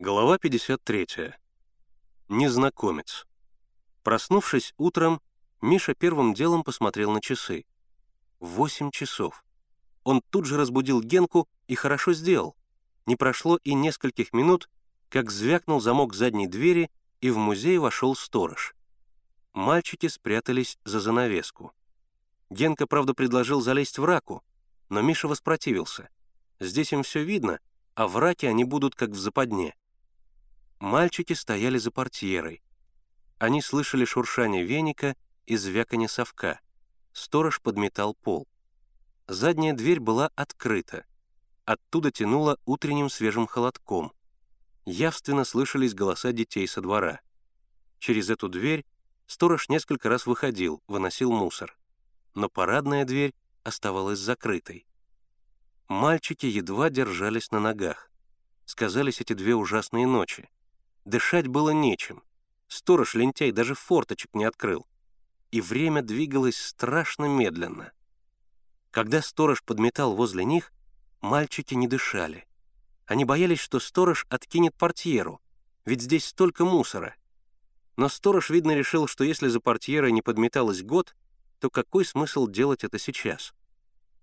[0.00, 1.34] Глава 53.
[2.28, 3.26] Незнакомец.
[4.04, 5.20] Проснувшись утром,
[5.60, 7.64] Миша первым делом посмотрел на часы.
[8.38, 9.44] Восемь часов.
[10.04, 12.54] Он тут же разбудил Генку и хорошо сделал.
[13.06, 14.70] Не прошло и нескольких минут,
[15.08, 18.76] как звякнул замок задней двери, и в музей вошел сторож.
[19.52, 21.72] Мальчики спрятались за занавеску.
[22.50, 24.44] Генка, правда, предложил залезть в раку,
[24.90, 26.08] но Миша воспротивился.
[26.60, 27.58] Здесь им все видно,
[27.96, 29.74] а в раке они будут как в западне.
[30.80, 32.62] Мальчики стояли за портьерой.
[33.38, 36.60] Они слышали шуршание веника и звяканье совка.
[37.12, 38.46] Сторож подметал пол.
[39.26, 41.04] Задняя дверь была открыта.
[41.64, 44.12] Оттуда тянуло утренним свежим холодком.
[44.84, 47.20] Явственно слышались голоса детей со двора.
[47.98, 48.86] Через эту дверь
[49.26, 51.76] сторож несколько раз выходил, выносил мусор.
[52.34, 53.34] Но парадная дверь
[53.64, 54.86] оставалась закрытой.
[55.88, 58.10] Мальчики едва держались на ногах.
[58.64, 60.48] Сказались эти две ужасные ночи.
[61.08, 62.22] Дышать было нечем.
[62.66, 64.86] Сторож-лентяй даже форточек не открыл.
[65.50, 67.92] И время двигалось страшно медленно.
[68.90, 70.70] Когда сторож подметал возле них,
[71.22, 72.46] мальчики не дышали.
[73.06, 75.40] Они боялись, что сторож откинет портьеру,
[75.86, 77.16] ведь здесь столько мусора.
[77.96, 81.16] Но сторож, видно, решил, что если за портьерой не подметалось год,
[81.58, 83.54] то какой смысл делать это сейчас?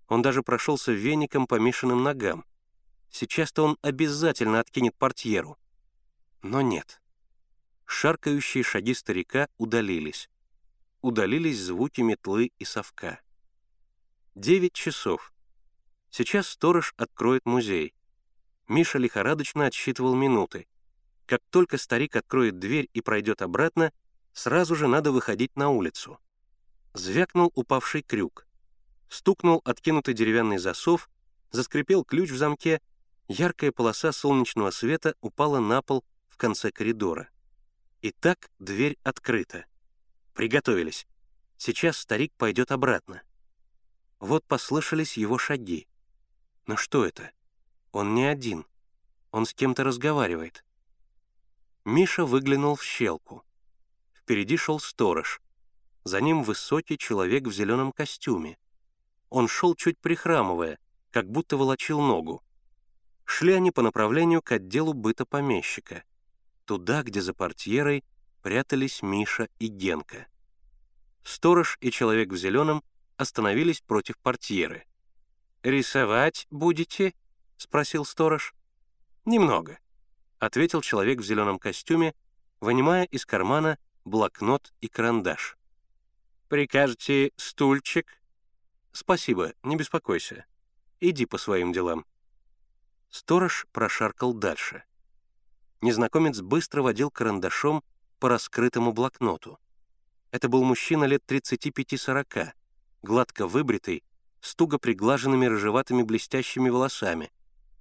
[0.08, 2.45] Он даже прошелся веником по Мишиным ногам.
[3.09, 5.58] Сейчас-то он обязательно откинет портьеру.
[6.48, 7.02] Но нет.
[7.88, 10.30] Шаркающие шаги старика удалились.
[11.02, 13.20] Удалились звуки метлы и совка.
[14.36, 15.34] Девять часов.
[16.12, 17.96] Сейчас сторож откроет музей.
[18.68, 20.68] Миша лихорадочно отсчитывал минуты.
[21.26, 23.92] Как только старик откроет дверь и пройдет обратно,
[24.32, 26.20] сразу же надо выходить на улицу.
[26.94, 28.46] Звякнул упавший крюк.
[29.10, 31.10] Стукнул откинутый деревянный засов,
[31.50, 32.82] заскрипел ключ в замке,
[33.28, 37.30] яркая полоса солнечного света упала на пол в конце коридора.
[38.02, 39.66] Итак, дверь открыта.
[40.33, 41.08] Приготовились.
[41.55, 43.23] Сейчас старик пойдет обратно.
[44.20, 45.87] Вот послышались его шаги.
[46.67, 47.32] Но что это?
[47.93, 48.65] Он не один.
[49.32, 50.65] Он с кем-то разговаривает.
[51.86, 53.45] Миша выглянул в щелку.
[54.14, 55.39] Впереди шел сторож.
[56.04, 58.58] За ним высокий человек в зеленом костюме.
[59.30, 60.80] Он шел чуть прихрамывая,
[61.11, 62.43] как будто волочил ногу.
[63.23, 66.04] Шли они по направлению к отделу быта помещика—
[66.65, 68.03] туда, где за портьерой
[68.42, 70.27] прятались Миша и Генка.
[71.23, 72.83] Сторож и человек в зеленом
[73.17, 74.86] остановились против портьеры.
[75.64, 77.14] «Рисовать будете?»—
[77.58, 78.54] спросил сторож.
[79.23, 79.80] «Немного»,—
[80.39, 82.14] ответил человек в зеленом костюме,
[82.59, 85.58] вынимая из кармана блокнот и карандаш.
[86.49, 88.21] «Прикажете стульчик?»
[88.92, 90.45] «Спасибо, не беспокойся.
[90.99, 92.05] Иди по своим делам».
[93.09, 94.83] Сторож прошаркал дальше—
[95.81, 97.83] незнакомец быстро водил карандашом
[98.19, 99.59] по раскрытому блокноту.
[100.31, 102.52] Это был мужчина лет 35-40,
[103.03, 104.03] гладко выбритый,
[104.41, 107.31] с туго приглаженными рыжеватыми блестящими волосами,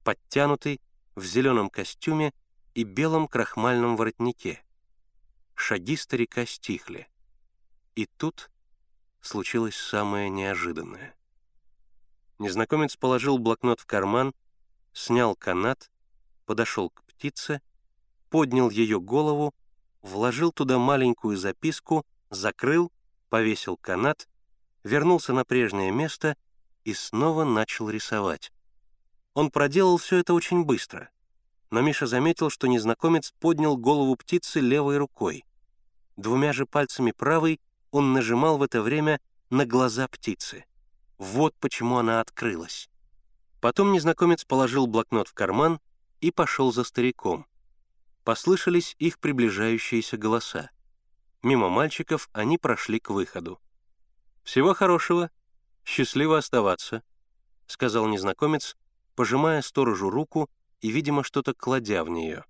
[0.02, 0.80] подтянутый,
[1.14, 2.32] в зеленом костюме
[2.74, 4.64] и белом крахмальном воротнике.
[5.54, 7.08] Шаги старика стихли.
[7.94, 8.50] И тут
[9.20, 11.14] случилось самое неожиданное.
[12.40, 14.34] Незнакомец положил блокнот в карман,
[14.92, 15.92] снял канат,
[16.46, 17.60] подошел к птице—
[18.34, 19.54] поднял ее голову,
[20.02, 22.90] вложил туда маленькую записку, закрыл,
[23.28, 24.28] повесил канат,
[24.82, 26.36] вернулся на прежнее место
[26.82, 28.50] и снова начал рисовать.
[29.34, 31.10] Он проделал все это очень быстро,
[31.70, 35.44] но Миша заметил, что незнакомец поднял голову птицы левой рукой.
[36.16, 37.60] Двумя же пальцами правой
[37.92, 40.64] он нажимал в это время на глаза птицы.
[41.18, 42.90] Вот почему она открылась.
[43.60, 45.78] Потом незнакомец положил блокнот в карман
[46.20, 47.46] и пошел за стариком.
[48.24, 50.70] Послышались их приближающиеся голоса.
[51.42, 53.60] Мимо мальчиков они прошли к выходу.
[54.42, 55.30] «Всего хорошего.
[55.84, 57.02] Счастливо оставаться»,—
[57.66, 58.76] сказал незнакомец,
[59.14, 60.48] пожимая сторожу руку
[60.80, 62.44] и, видимо, что-то кладя в нее.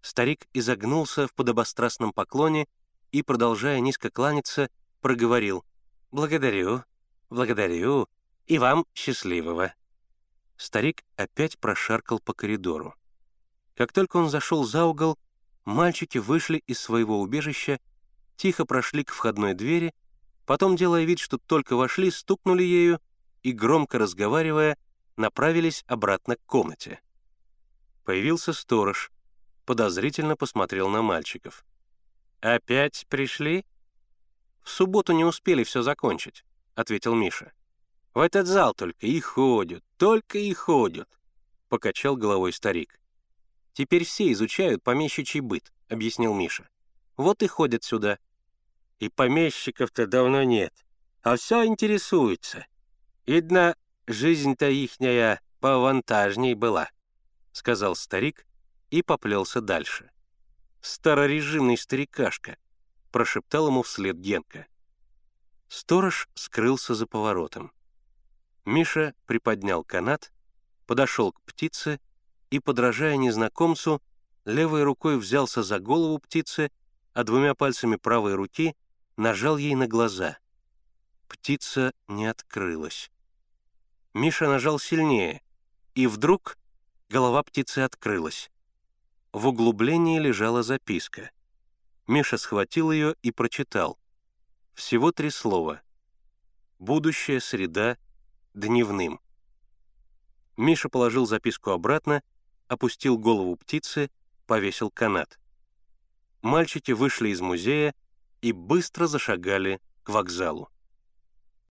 [0.00, 2.66] Старик изогнулся в подобострастном поклоне
[3.12, 4.68] и, продолжая низко кланяться,
[5.00, 5.64] проговорил
[6.10, 6.82] «Благодарю,
[7.30, 8.08] благодарю,
[8.46, 9.74] и вам счастливого».
[10.56, 12.96] Старик опять прошаркал по коридору.
[13.78, 15.16] Как только он зашел за угол,
[15.64, 17.78] мальчики вышли из своего убежища,
[18.34, 19.94] тихо прошли к входной двери,
[20.46, 23.00] потом, делая вид, что только вошли, стукнули ею
[23.44, 24.76] и, громко разговаривая,
[25.16, 27.00] направились обратно к комнате.
[28.04, 29.12] Появился сторож,
[29.64, 31.64] подозрительно посмотрел на мальчиков.
[32.40, 33.64] «Опять пришли?»
[34.64, 37.52] «В субботу не успели все закончить»,— ответил Миша.
[38.12, 41.08] «В этот зал только и ходят, только и ходят»,—
[41.68, 42.98] покачал головой старик.
[43.78, 46.68] Теперь все изучают помещичий быт»,— объяснил Миша.
[47.16, 48.18] «Вот и ходят сюда».
[48.98, 50.74] «И помещиков-то давно нет,
[51.22, 52.66] а все интересуются.
[53.24, 53.76] Видно,
[54.08, 56.90] жизнь-то ихняя повантажней была»,—
[57.52, 58.48] сказал старик
[58.90, 60.10] и поплелся дальше.
[60.80, 62.56] «Старорежимный старикашка»,—
[63.12, 64.66] прошептал ему вслед Генка.
[65.68, 67.70] Сторож скрылся за поворотом.
[68.64, 70.32] Миша приподнял канат,
[70.84, 72.00] подошел к птице
[72.50, 74.02] и, подражая незнакомцу,
[74.44, 76.70] левой рукой взялся за голову птицы,
[77.12, 78.76] а двумя пальцами правой руки
[79.16, 80.38] нажал ей на глаза.
[81.28, 83.10] Птица не открылась.
[84.14, 85.42] Миша нажал сильнее,
[85.94, 86.56] и вдруг
[87.08, 88.50] голова птицы открылась.
[89.32, 91.30] В углублении лежала записка.
[92.06, 93.98] Миша схватил ее и прочитал.
[94.72, 95.82] Всего три слова.
[96.78, 97.98] «Будущая среда
[98.54, 99.20] дневным».
[100.56, 102.22] Миша положил записку обратно,
[102.68, 104.10] опустил голову птицы,
[104.46, 105.38] повесил канат.
[106.42, 107.94] Мальчики вышли из музея
[108.40, 110.70] и быстро зашагали к вокзалу.